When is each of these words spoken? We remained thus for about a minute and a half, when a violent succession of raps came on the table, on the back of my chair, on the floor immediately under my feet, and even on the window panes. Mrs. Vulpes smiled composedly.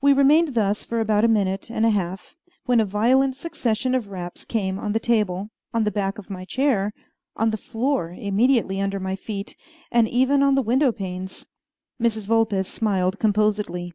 We 0.00 0.12
remained 0.12 0.54
thus 0.54 0.84
for 0.84 1.00
about 1.00 1.24
a 1.24 1.28
minute 1.28 1.72
and 1.72 1.84
a 1.84 1.90
half, 1.90 2.36
when 2.66 2.78
a 2.78 2.84
violent 2.84 3.34
succession 3.34 3.96
of 3.96 4.06
raps 4.12 4.44
came 4.44 4.78
on 4.78 4.92
the 4.92 5.00
table, 5.00 5.48
on 5.74 5.82
the 5.82 5.90
back 5.90 6.18
of 6.18 6.30
my 6.30 6.44
chair, 6.44 6.92
on 7.34 7.50
the 7.50 7.56
floor 7.56 8.12
immediately 8.16 8.80
under 8.80 9.00
my 9.00 9.16
feet, 9.16 9.56
and 9.90 10.06
even 10.06 10.40
on 10.40 10.54
the 10.54 10.62
window 10.62 10.92
panes. 10.92 11.48
Mrs. 12.00 12.26
Vulpes 12.26 12.68
smiled 12.68 13.18
composedly. 13.18 13.92